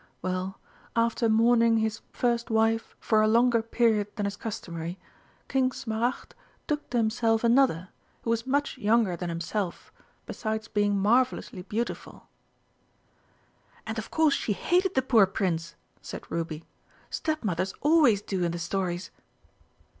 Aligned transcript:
Well, 0.23 0.59
after 0.95 1.29
mourning 1.29 1.77
his 1.77 2.01
first 2.11 2.49
wife 2.49 2.95
for 2.99 3.21
a 3.21 3.27
longer 3.27 3.61
period 3.61 4.07
than 4.15 4.25
is 4.25 4.35
customary, 4.35 4.97
King 5.47 5.69
Smaragd 5.71 6.31
took 6.65 6.89
to 6.89 6.97
himself 6.97 7.43
another, 7.43 7.89
who 8.23 8.31
was 8.31 8.47
much 8.47 8.79
younger 8.79 9.15
than 9.15 9.29
himself, 9.29 9.93
besides 10.25 10.67
being 10.67 10.97
marvellously 10.97 11.61
beautiful." 11.61 12.27
"And 13.85 13.99
of 13.99 14.09
course 14.09 14.33
she 14.33 14.53
hated 14.53 14.95
the 14.95 15.03
poor 15.03 15.27
Prince," 15.27 15.75
said 16.01 16.23
Ruby. 16.31 16.65
"Stepmothers 17.11 17.75
always 17.81 18.23
do 18.23 18.43
in 18.43 18.53
the 18.53 18.57
stories." 18.57 19.11